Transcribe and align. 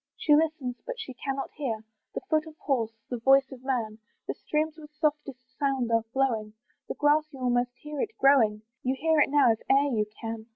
She 0.17 0.33
listens, 0.35 0.81
but 0.83 0.99
she 0.99 1.13
cannot 1.13 1.51
hear 1.53 1.83
The 2.15 2.21
foot 2.27 2.47
of 2.47 2.57
horse, 2.57 2.97
the 3.11 3.19
voice 3.19 3.51
of 3.51 3.63
man; 3.63 3.99
The 4.27 4.33
streams 4.33 4.79
with 4.79 4.89
softest 4.95 5.55
sound 5.59 5.91
are 5.91 6.01
flowing, 6.11 6.53
The 6.87 6.95
grass 6.95 7.31
you 7.31 7.39
almost 7.39 7.77
hear 7.77 8.01
it 8.01 8.17
growing, 8.17 8.63
You 8.81 8.95
hear 8.97 9.19
it 9.19 9.29
now 9.29 9.51
if 9.51 9.59
e'er 9.69 9.95
you 9.95 10.07
can. 10.19 10.47